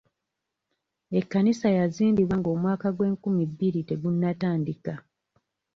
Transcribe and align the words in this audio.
Ekkanisa 1.19 1.67
yazimbibwa 1.77 2.35
ng'omwaka 2.39 2.87
gw'enkumi 2.95 3.43
bbiri 3.51 3.81
tegunatandika. 3.89 4.93